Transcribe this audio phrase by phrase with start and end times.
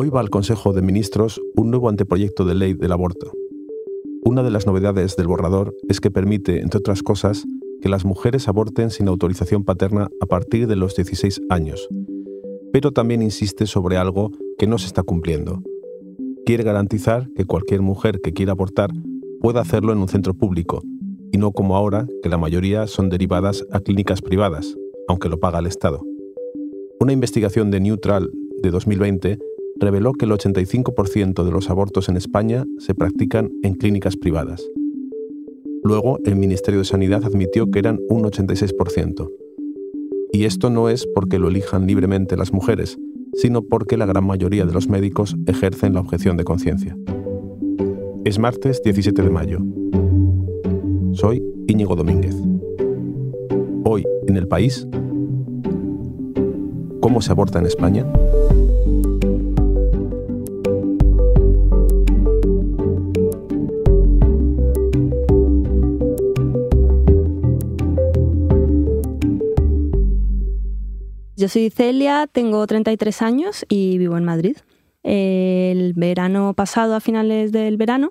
[0.00, 3.32] Hoy va al Consejo de Ministros un nuevo anteproyecto de ley del aborto.
[4.22, 7.44] Una de las novedades del borrador es que permite, entre otras cosas,
[7.82, 11.88] que las mujeres aborten sin autorización paterna a partir de los 16 años,
[12.72, 15.64] pero también insiste sobre algo que no se está cumpliendo.
[16.46, 18.90] Quiere garantizar que cualquier mujer que quiera abortar
[19.40, 20.80] pueda hacerlo en un centro público,
[21.32, 24.76] y no como ahora, que la mayoría son derivadas a clínicas privadas,
[25.08, 26.04] aunque lo paga el Estado.
[27.00, 28.30] Una investigación de Neutral
[28.62, 29.40] de 2020
[29.80, 34.62] reveló que el 85% de los abortos en España se practican en clínicas privadas.
[35.82, 39.30] Luego, el Ministerio de Sanidad admitió que eran un 86%.
[40.32, 42.98] Y esto no es porque lo elijan libremente las mujeres,
[43.34, 46.96] sino porque la gran mayoría de los médicos ejercen la objeción de conciencia.
[48.24, 49.58] Es martes 17 de mayo.
[51.12, 52.36] Soy Íñigo Domínguez.
[53.84, 54.86] Hoy, en el país,
[57.00, 58.04] ¿cómo se aborta en España?
[71.48, 74.56] Soy Celia, tengo 33 años y vivo en Madrid.
[75.02, 78.10] El verano pasado, a finales del verano,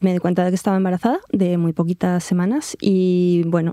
[0.00, 3.72] me di cuenta de que estaba embarazada de muy poquitas semanas y bueno,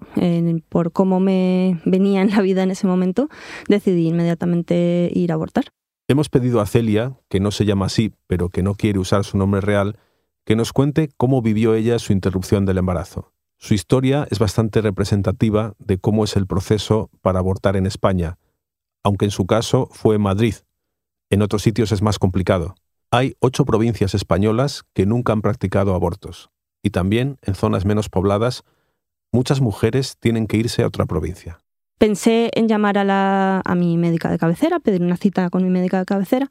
[0.69, 3.29] por cómo me venía en la vida en ese momento,
[3.67, 5.65] decidí inmediatamente ir a abortar.
[6.07, 9.37] Hemos pedido a Celia, que no se llama así, pero que no quiere usar su
[9.37, 9.99] nombre real,
[10.45, 13.31] que nos cuente cómo vivió ella su interrupción del embarazo.
[13.57, 18.37] Su historia es bastante representativa de cómo es el proceso para abortar en España,
[19.05, 20.55] aunque en su caso fue Madrid.
[21.29, 22.75] En otros sitios es más complicado.
[23.11, 26.49] Hay ocho provincias españolas que nunca han practicado abortos,
[26.81, 28.63] y también en zonas menos pobladas,
[29.31, 31.59] muchas mujeres tienen que irse a otra provincia.
[31.99, 35.69] Pensé en llamar a, la, a mi médica de cabecera, pedir una cita con mi
[35.69, 36.49] médica de cabecera,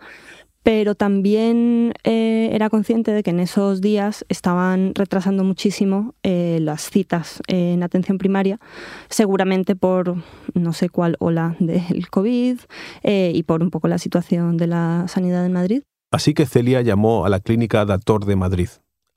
[0.65, 6.91] pero también eh, era consciente de que en esos días estaban retrasando muchísimo eh, las
[6.91, 8.59] citas en atención primaria,
[9.11, 10.17] seguramente por
[10.55, 12.59] no sé cuál ola del COVID
[13.03, 15.83] eh, y por un poco la situación de la sanidad en Madrid.
[16.11, 18.69] Así que Celia llamó a la clínica Dator de Madrid,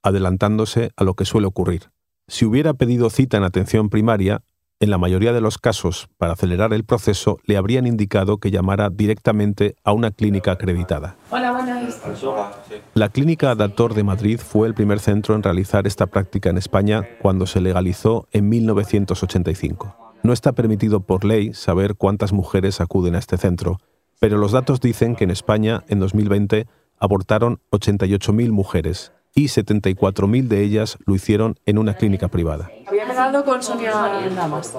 [0.03, 1.91] adelantándose a lo que suele ocurrir.
[2.27, 4.41] Si hubiera pedido cita en atención primaria,
[4.79, 8.89] en la mayoría de los casos, para acelerar el proceso, le habrían indicado que llamara
[8.89, 11.15] directamente a una clínica acreditada.
[12.93, 17.07] La Clínica Dator de Madrid fue el primer centro en realizar esta práctica en España
[17.21, 20.13] cuando se legalizó en 1985.
[20.21, 23.79] No está permitido por ley saber cuántas mujeres acuden a este centro,
[24.19, 26.67] pero los datos dicen que en España, en 2020,
[26.99, 32.71] abortaron 88.000 mujeres y 74.000 de ellas lo hicieron en una clínica privada.
[32.87, 33.91] Había quedado con Sonia
[34.35, 34.75] Lamas.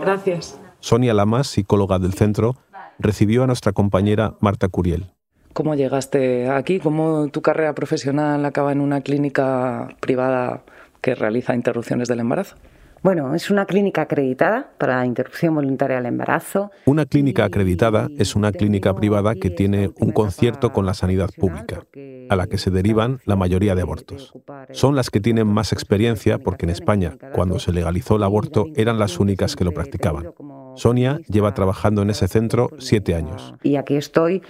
[0.00, 0.60] Gracias.
[0.78, 2.54] Sonia Lamas, psicóloga del centro,
[3.00, 5.06] recibió a nuestra compañera Marta Curiel.
[5.54, 6.78] ¿Cómo llegaste aquí?
[6.78, 10.62] ¿Cómo tu carrera profesional acaba en una clínica privada
[11.00, 12.54] que realiza interrupciones del embarazo?
[13.02, 16.70] Bueno, es una clínica acreditada para interrupción voluntaria del embarazo.
[16.84, 21.84] Una clínica acreditada es una clínica privada que tiene un concierto con la sanidad pública,
[22.28, 24.32] a la que se derivan la mayoría de abortos.
[24.72, 28.98] Son las que tienen más experiencia porque en España, cuando se legalizó el aborto, eran
[28.98, 30.32] las únicas que lo practicaban.
[30.76, 33.54] Sonia lleva trabajando en ese centro siete años.
[33.62, 34.42] Y aquí estoy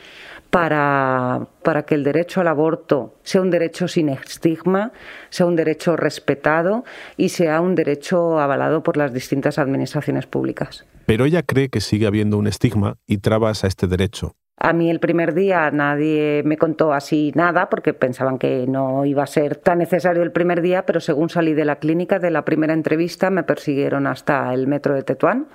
[0.51, 4.93] para, para, que el derecho al aborto sea un derecho sin estigma,
[5.31, 6.85] sea un derecho respetado
[7.17, 10.85] y sea un derecho avalado por las distintas administraciones públicas.
[11.07, 14.35] Pero ella cree que sigue habiendo un estigma y trabas a este derecho.
[14.61, 19.23] A mí el primer día nadie me contó así nada porque pensaban que no iba
[19.23, 22.45] a ser tan necesario el primer día, pero según salí de la clínica de la
[22.45, 25.47] primera entrevista me persiguieron hasta el metro de Tetuán.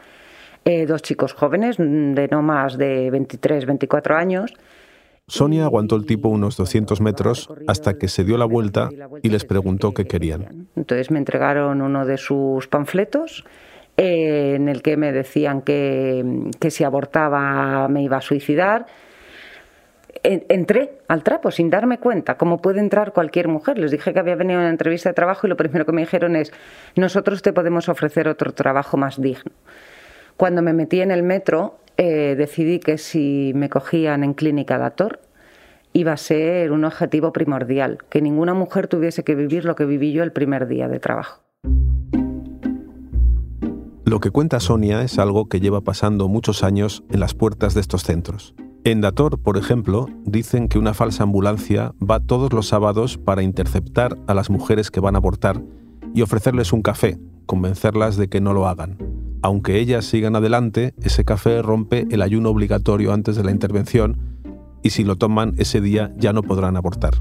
[0.66, 4.53] Eh, dos chicos jóvenes de no más de 23, 24 años
[5.28, 8.90] Sonia aguantó el tipo unos 200 metros hasta que se dio la vuelta
[9.22, 10.68] y les preguntó qué querían.
[10.75, 13.46] Entonces me entregaron uno de sus panfletos
[13.98, 18.86] eh, en el que me decían que, si abortaba me iba a suicidar.
[20.24, 23.78] Entré al trapo sin darme cuenta, como puede entrar cualquier mujer.
[23.78, 26.02] Les dije que había venido a una entrevista de trabajo y lo primero que me
[26.02, 26.53] dijeron es,
[26.96, 29.52] nosotros te podemos ofrecer otro trabajo más digno.
[30.38, 35.20] Cuando me metí en el metro, eh, decidí que si me cogían en clínica Dator
[35.91, 40.12] iba a ser un objetivo primordial, que ninguna mujer tuviese que vivir lo que viví
[40.12, 41.44] yo el primer día de trabajo.
[44.14, 47.82] Lo que cuenta Sonia es algo que lleva pasando muchos años en las puertas de
[47.82, 48.54] estos centros.
[48.84, 54.20] En Dator, por ejemplo, dicen que una falsa ambulancia va todos los sábados para interceptar
[54.28, 55.64] a las mujeres que van a abortar
[56.14, 57.18] y ofrecerles un café,
[57.48, 59.00] convencerlas de que no lo hagan.
[59.42, 64.20] Aunque ellas sigan adelante, ese café rompe el ayuno obligatorio antes de la intervención
[64.84, 67.16] y si lo toman ese día ya no podrán abortar.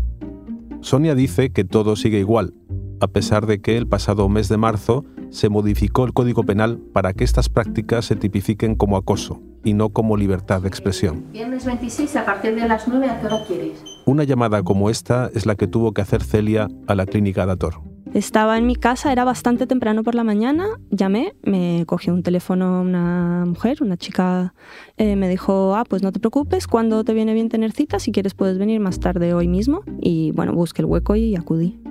[0.83, 2.53] Sonia dice que todo sigue igual,
[3.03, 7.13] a pesar de que el pasado mes de marzo se modificó el Código Penal para
[7.13, 11.25] que estas prácticas se tipifiquen como acoso y no como libertad de expresión.
[11.33, 13.83] Viernes 26 a partir de las 9 a qué hora quieres.
[14.07, 17.81] Una llamada como esta es la que tuvo que hacer Celia a la clínica Dator.
[18.15, 22.83] Estaba en mi casa, era bastante temprano por la mañana, llamé, me cogió un teléfono
[22.83, 24.55] una mujer, una chica,
[24.99, 28.13] eh, me dijo, ah, pues no te preocupes, cuando te viene bien tener cita, si
[28.13, 29.83] quieres puedes venir más tarde hoy mismo.
[29.99, 31.82] Y bueno, busqué el hueco y acudí.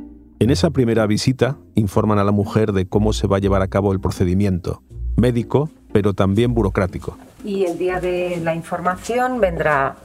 [0.41, 3.67] En esa primera visita informan a la mujer de cómo se va a llevar a
[3.67, 4.81] cabo el procedimiento,
[5.15, 7.15] médico, pero también burocrático.
[7.45, 9.97] Y el día de la información vendrá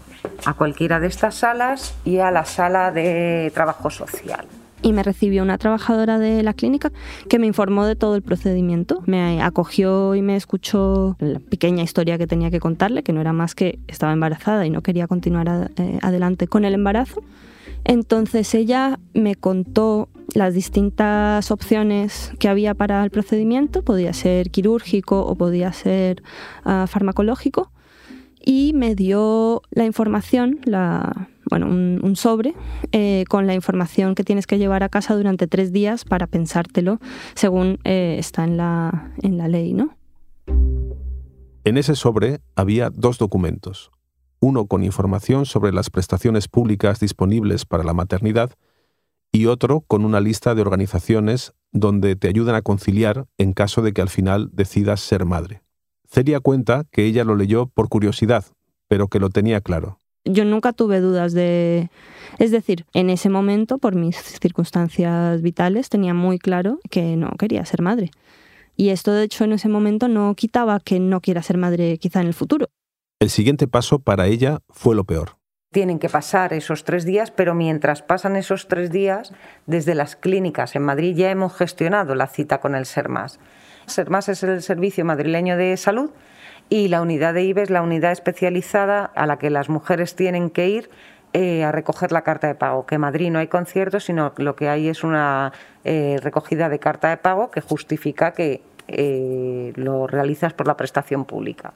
[0.44, 4.46] a cualquiera de estas salas y a la sala de trabajo social.
[4.82, 6.92] Y me recibió una trabajadora de la clínica
[7.30, 9.02] que me informó de todo el procedimiento.
[9.06, 13.32] Me acogió y me escuchó la pequeña historia que tenía que contarle, que no era
[13.32, 17.22] más que estaba embarazada y no quería continuar eh, adelante con el embarazo.
[17.84, 25.22] Entonces ella me contó las distintas opciones que había para el procedimiento, podía ser quirúrgico
[25.22, 26.22] o podía ser
[26.64, 27.72] ah, farmacológico,
[28.44, 30.60] y me dio la información,
[31.50, 32.54] bueno, un, sobre
[32.92, 37.00] eh, con la información que tienes que llevar a casa durante tres días para pensártelo,
[37.34, 39.96] según eh, está en la, en la ley, ¿no?
[41.64, 43.90] En ese sobre había dos documentos,
[44.38, 48.50] uno con información sobre las prestaciones públicas disponibles para la maternidad
[49.36, 53.92] y otro con una lista de organizaciones donde te ayudan a conciliar en caso de
[53.92, 55.62] que al final decidas ser madre.
[56.08, 58.44] Celia cuenta que ella lo leyó por curiosidad,
[58.88, 60.00] pero que lo tenía claro.
[60.24, 61.90] Yo nunca tuve dudas de...
[62.38, 67.64] Es decir, en ese momento, por mis circunstancias vitales, tenía muy claro que no quería
[67.64, 68.10] ser madre.
[68.76, 72.20] Y esto, de hecho, en ese momento no quitaba que no quiera ser madre quizá
[72.20, 72.66] en el futuro.
[73.20, 75.38] El siguiente paso para ella fue lo peor.
[75.76, 79.34] Tienen que pasar esos tres días, pero mientras pasan esos tres días,
[79.66, 83.38] desde las clínicas en Madrid ya hemos gestionado la cita con el SERMAS.
[83.84, 86.12] SERMAS es el Servicio Madrileño de Salud
[86.70, 90.48] y la unidad de IBE es la unidad especializada a la que las mujeres tienen
[90.48, 90.88] que ir
[91.34, 92.86] eh, a recoger la carta de pago.
[92.86, 95.52] Que en Madrid no hay conciertos, sino lo que hay es una
[95.84, 101.26] eh, recogida de carta de pago que justifica que eh, lo realizas por la prestación
[101.26, 101.74] pública.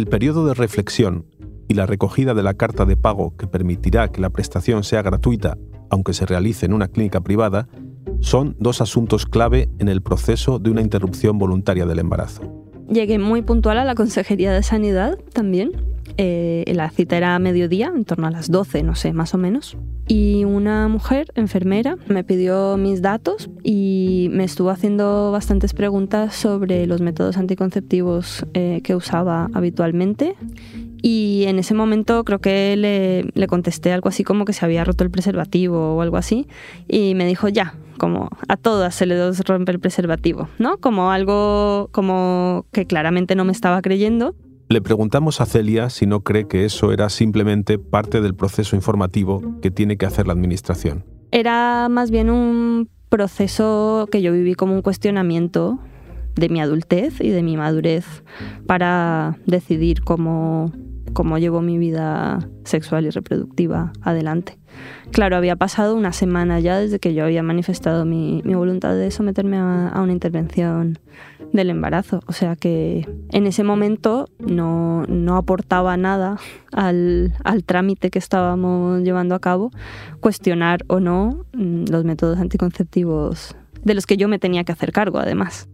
[0.00, 1.26] El periodo de reflexión
[1.68, 5.58] y la recogida de la carta de pago que permitirá que la prestación sea gratuita,
[5.90, 7.68] aunque se realice en una clínica privada,
[8.20, 12.40] son dos asuntos clave en el proceso de una interrupción voluntaria del embarazo.
[12.88, 15.72] Llegué muy puntual a la Consejería de Sanidad también.
[16.16, 19.38] Eh, la cita era a mediodía, en torno a las 12, no sé, más o
[19.38, 19.76] menos.
[20.08, 26.86] Y una mujer, enfermera, me pidió mis datos y me estuvo haciendo bastantes preguntas sobre
[26.86, 30.34] los métodos anticonceptivos eh, que usaba habitualmente.
[31.02, 34.84] Y en ese momento creo que le, le contesté algo así como que se había
[34.84, 36.46] roto el preservativo o algo así.
[36.88, 40.78] Y me dijo, ya, como a todas se les rompe el preservativo, ¿no?
[40.78, 44.34] Como algo como que claramente no me estaba creyendo.
[44.70, 49.58] Le preguntamos a Celia si no cree que eso era simplemente parte del proceso informativo
[49.60, 51.04] que tiene que hacer la Administración.
[51.32, 55.80] Era más bien un proceso que yo viví como un cuestionamiento
[56.36, 58.22] de mi adultez y de mi madurez
[58.68, 60.70] para decidir cómo,
[61.12, 64.58] cómo llevo mi vida sexual y reproductiva adelante.
[65.10, 69.58] Claro, había pasado una semana ya desde que yo había manifestado mi, voluntad de someterme
[69.58, 70.98] a, una intervención
[71.52, 72.20] del embarazo.
[72.26, 75.04] O sea que en ese momento no,
[75.36, 76.38] aportaba nada
[76.72, 79.70] al, al, trámite que estábamos llevando a cabo,
[80.20, 84.92] cuestionar o no mm, los métodos anticonceptivos de los que yo me tenía que hacer
[84.92, 85.68] cargo, además.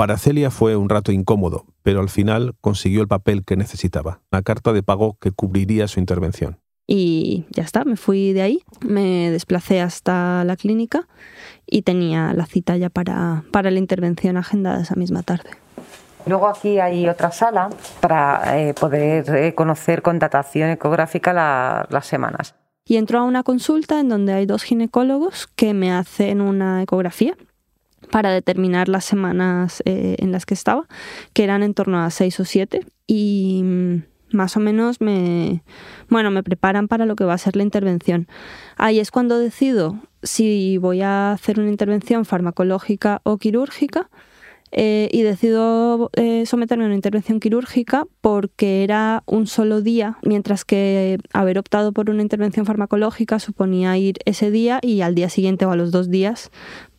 [0.00, 4.40] Para Celia fue un rato incómodo, pero al final consiguió el papel que necesitaba, la
[4.40, 6.58] carta de pago que cubriría su intervención.
[6.86, 11.06] Y ya está, me fui de ahí, me desplacé hasta la clínica
[11.66, 15.50] y tenía la cita ya para, para la intervención agendada esa misma tarde.
[16.24, 17.68] Luego aquí hay otra sala
[18.00, 22.54] para eh, poder eh, conocer con datación ecográfica las semanas.
[22.86, 27.36] Y entro a una consulta en donde hay dos ginecólogos que me hacen una ecografía
[28.10, 30.86] para determinar las semanas eh, en las que estaba,
[31.32, 34.02] que eran en torno a seis o siete, y mm,
[34.32, 35.62] más o menos me,
[36.08, 38.28] bueno, me preparan para lo que va a ser la intervención.
[38.76, 44.10] Ahí es cuando decido si voy a hacer una intervención farmacológica o quirúrgica.
[44.72, 50.64] Eh, y decido eh, someterme a una intervención quirúrgica porque era un solo día, mientras
[50.64, 55.66] que haber optado por una intervención farmacológica suponía ir ese día y al día siguiente
[55.66, 56.50] o a los dos días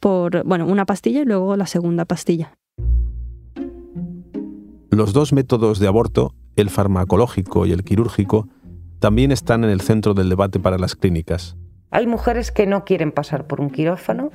[0.02, 2.54] por, bueno, una pastilla y luego la segunda pastilla.
[4.90, 8.50] Los dos métodos de aborto, el farmacológico y el quirúrgico,
[9.00, 11.56] también están en el centro del debate para las clínicas.
[11.90, 14.32] Hay mujeres que no quieren pasar por un quirófano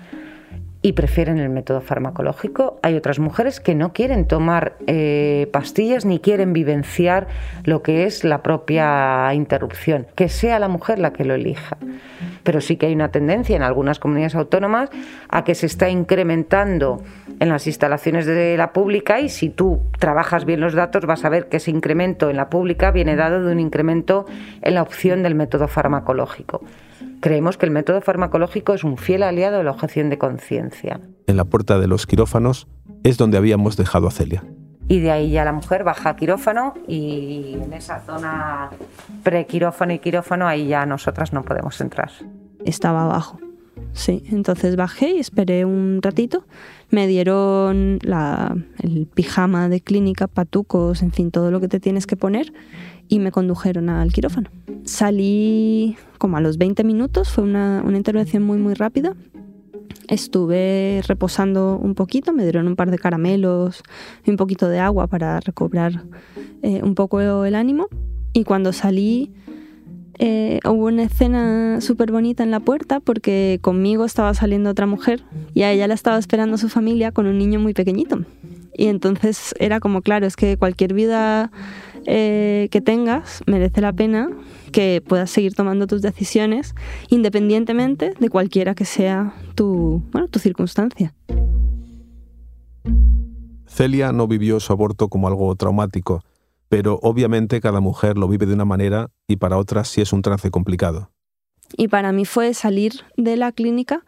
[0.86, 2.78] y prefieren el método farmacológico.
[2.80, 7.26] Hay otras mujeres que no quieren tomar eh, pastillas ni quieren vivenciar
[7.64, 11.76] lo que es la propia interrupción, que sea la mujer la que lo elija.
[12.44, 14.88] Pero sí que hay una tendencia en algunas comunidades autónomas
[15.28, 17.02] a que se está incrementando
[17.40, 21.30] en las instalaciones de la pública y si tú trabajas bien los datos vas a
[21.30, 24.24] ver que ese incremento en la pública viene dado de un incremento
[24.62, 26.62] en la opción del método farmacológico.
[27.20, 31.00] Creemos que el método farmacológico es un fiel aliado de la objeción de conciencia.
[31.26, 32.68] En la puerta de los quirófanos
[33.02, 34.44] es donde habíamos dejado a Celia.
[34.88, 38.70] Y de ahí ya la mujer baja a quirófano y en esa zona
[39.25, 42.11] pre-quirófano y quirófano ahí ya nosotras no podemos entrar.
[42.64, 43.40] Estaba abajo.
[43.92, 46.44] Sí, entonces bajé y esperé un ratito.
[46.90, 47.99] Me dieron
[48.82, 52.52] el pijama de clínica, patucos, en fin, todo lo que te tienes que poner
[53.08, 54.50] y me condujeron al quirófano.
[54.84, 59.14] Salí como a los 20 minutos, fue una, intervención muy muy rápida.
[60.08, 63.82] Estuve reposando un poquito, me dieron un par de caramelos
[64.25, 66.04] y un poquito de agua para recobrar
[66.62, 67.88] eh, un poco el ánimo.
[68.32, 69.32] Y cuando salí
[70.18, 75.22] eh, hubo una escena súper bonita en la puerta porque conmigo estaba saliendo otra mujer
[75.52, 78.25] y a ella la estaba esperando su familia con un niño muy pequeñito.
[78.78, 81.50] Y entonces era como, claro, es que cualquier vida
[82.06, 84.30] eh, que tengas merece la pena
[84.72, 86.75] que puedas seguir tomando tus decisiones
[87.08, 91.14] independientemente de cualquiera que sea tu, bueno, tu circunstancia.
[93.66, 96.22] Celia no vivió su aborto como algo traumático,
[96.68, 100.22] pero obviamente cada mujer lo vive de una manera y para otras sí es un
[100.22, 101.10] trance complicado.
[101.76, 104.04] Y para mí fue salir de la clínica,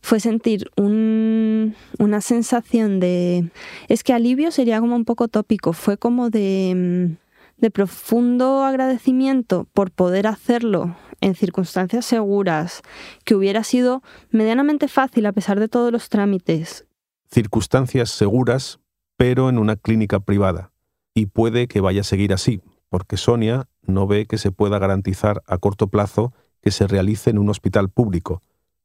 [0.00, 3.50] fue sentir una sensación de...
[3.88, 7.16] Es que alivio sería como un poco tópico, fue como de,
[7.58, 12.82] de profundo agradecimiento por poder hacerlo en circunstancias seguras,
[13.24, 16.86] que hubiera sido medianamente fácil a pesar de todos los trámites.
[17.30, 18.78] Circunstancias seguras,
[19.16, 20.70] pero en una clínica privada
[21.18, 25.42] y puede que vaya a seguir así, porque Sonia no ve que se pueda garantizar
[25.46, 28.40] a corto plazo que se realice en un hospital público,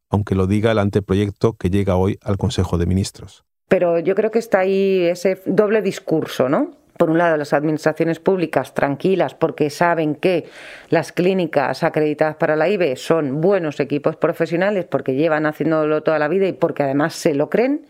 [0.09, 3.43] aunque lo diga el anteproyecto que llega hoy al Consejo de Ministros.
[3.67, 6.71] Pero yo creo que está ahí ese doble discurso, ¿no?
[6.97, 10.45] Por un lado, las administraciones públicas tranquilas porque saben que
[10.89, 16.27] las clínicas acreditadas para la IBE son buenos equipos profesionales porque llevan haciéndolo toda la
[16.27, 17.87] vida y porque además se lo creen.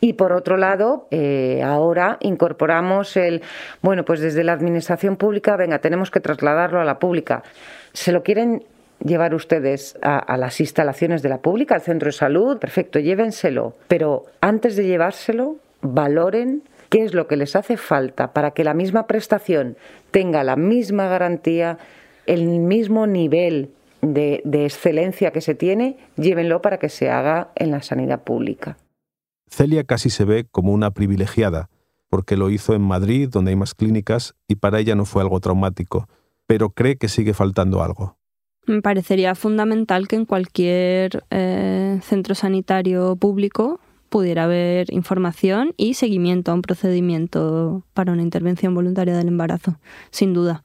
[0.00, 3.42] Y por otro lado, eh, ahora incorporamos el,
[3.80, 7.42] bueno, pues desde la administración pública, venga, tenemos que trasladarlo a la pública.
[7.92, 8.64] ¿Se lo quieren
[9.02, 12.58] llevar ustedes a, a, las instalaciones de la pública, al centro de salud?
[12.58, 13.74] Perfecto, llévenselo.
[13.88, 16.62] Pero antes de llevárselo, valoren
[16.96, 19.76] qué es lo que les hace falta para que la misma prestación
[20.12, 21.76] tenga la misma garantía,
[22.24, 23.68] el mismo nivel
[24.00, 28.78] de, de excelencia que se tiene, llévenlo para que se haga en la sanidad pública.
[29.46, 31.68] Celia casi se ve como una privilegiada,
[32.08, 35.38] porque lo hizo en Madrid, donde hay más clínicas, y para ella no fue algo
[35.38, 36.08] traumático,
[36.46, 38.16] pero cree que sigue faltando algo.
[38.64, 43.80] Me parecería fundamental que en cualquier eh, centro sanitario público
[44.16, 49.78] pudiera haber información y seguimiento a un procedimiento para una intervención voluntaria del embarazo,
[50.10, 50.64] sin duda.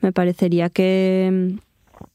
[0.00, 1.58] Me parecería que,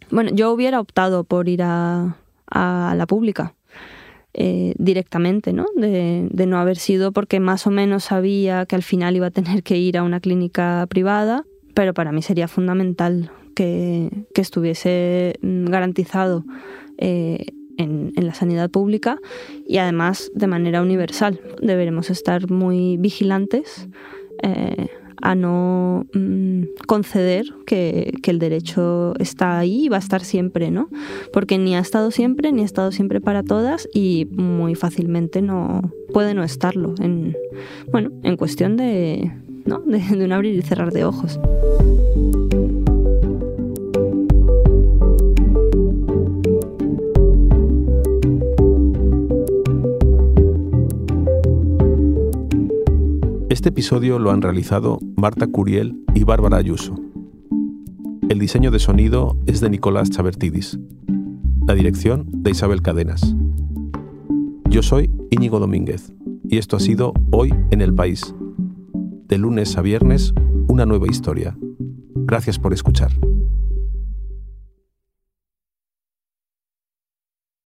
[0.09, 3.53] bueno, yo hubiera optado por ir a, a la pública,
[4.33, 5.67] eh, directamente, ¿no?
[5.75, 9.61] De, no haber sido porque más o menos sabía que al final iba a tener
[9.61, 11.45] que ir a una clínica privada,
[11.75, 16.43] pero para mí sería fundamental que, estuviese mm, garantizado
[16.97, 19.19] eh, en, la sanidad pública
[19.67, 21.39] y además de manera universal.
[21.61, 23.87] Deberemos estar muy vigilantes
[24.43, 24.87] eh,
[25.21, 30.89] a no mm, conceder que, el derecho está ahí y va a estar siempre, ¿no?
[31.33, 35.91] Porque ni ha estado siempre, ni ha estado siempre para todas y muy fácilmente no
[36.13, 36.95] puede no estarlo.
[37.01, 37.35] En,
[37.91, 39.31] bueno, en cuestión de,
[39.65, 39.79] ¿no?
[39.85, 41.39] de un abrir y cerrar de ojos.
[53.51, 56.95] Este episodio lo han realizado Marta Curiel y Bárbara Ayuso.
[58.29, 60.79] El diseño de sonido es de Nicolás Chabertidis.
[61.67, 63.35] La dirección de Isabel Cadenas.
[64.69, 66.13] Yo soy Íñigo Domínguez
[66.47, 68.33] y esto ha sido Hoy en el País.
[69.27, 70.33] De lunes a viernes,
[70.69, 71.57] una nueva historia.
[72.15, 73.11] Gracias por escuchar.